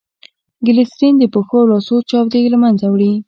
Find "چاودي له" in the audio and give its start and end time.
2.09-2.57